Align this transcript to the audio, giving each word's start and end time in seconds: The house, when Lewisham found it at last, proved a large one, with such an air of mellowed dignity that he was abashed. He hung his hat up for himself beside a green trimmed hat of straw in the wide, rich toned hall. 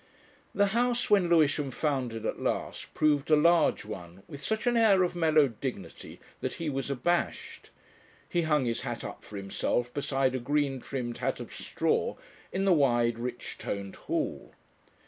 The 0.55 0.65
house, 0.73 1.11
when 1.11 1.29
Lewisham 1.29 1.69
found 1.69 2.11
it 2.13 2.25
at 2.25 2.39
last, 2.41 2.91
proved 2.95 3.29
a 3.29 3.35
large 3.35 3.85
one, 3.85 4.23
with 4.27 4.43
such 4.43 4.65
an 4.65 4.75
air 4.75 5.03
of 5.03 5.15
mellowed 5.15 5.61
dignity 5.61 6.19
that 6.39 6.53
he 6.53 6.71
was 6.71 6.89
abashed. 6.89 7.69
He 8.27 8.41
hung 8.41 8.65
his 8.65 8.81
hat 8.81 9.03
up 9.03 9.23
for 9.23 9.37
himself 9.37 9.93
beside 9.93 10.33
a 10.33 10.39
green 10.39 10.79
trimmed 10.81 11.19
hat 11.19 11.39
of 11.39 11.53
straw 11.53 12.15
in 12.51 12.65
the 12.65 12.73
wide, 12.73 13.19
rich 13.19 13.57
toned 13.59 13.95
hall. 13.95 14.55